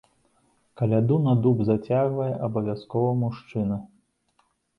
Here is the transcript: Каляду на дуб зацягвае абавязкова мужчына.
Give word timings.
Каляду 0.79 1.17
на 1.25 1.33
дуб 1.43 1.57
зацягвае 1.67 2.31
абавязкова 2.49 3.13
мужчына. 3.21 3.79